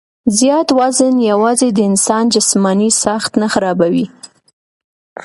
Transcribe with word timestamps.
زيات 0.39 0.69
وزن 0.79 1.13
يواځې 1.31 1.67
د 1.73 1.79
انسان 1.89 2.23
جسماني 2.33 2.89
ساخت 3.03 3.31
نۀ 3.41 3.47
خرابوي 3.53 4.05